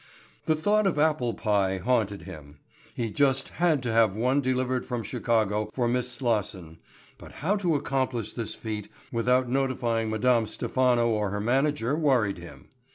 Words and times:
The 0.47 0.55
thought 0.55 0.87
of 0.87 0.97
apple 0.97 1.35
pie 1.35 1.77
haunted 1.77 2.23
him. 2.23 2.57
He 2.95 3.11
just 3.11 3.49
had 3.49 3.83
to 3.83 3.91
have 3.91 4.15
one 4.17 4.41
delivered 4.41 4.83
from 4.83 5.03
Chicago 5.03 5.69
for 5.73 5.87
Miss 5.87 6.11
Slosson, 6.11 6.79
but 7.19 7.33
how 7.33 7.55
to 7.57 7.75
accomplish 7.75 8.33
this 8.33 8.55
feat 8.55 8.89
without 9.11 9.47
notifying 9.47 10.09
Madame 10.09 10.47
Stephano 10.47 11.09
or 11.09 11.29
her 11.29 11.39
manager 11.39 11.95
worried 11.95 12.39
him. 12.39 12.69